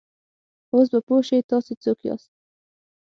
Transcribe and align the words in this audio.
اوس 0.73 0.87
به 0.93 0.99
پوه 1.07 1.21
شې، 1.27 1.37
تاسې 1.51 1.73
څوک 1.83 1.99
یاست؟ 2.07 2.29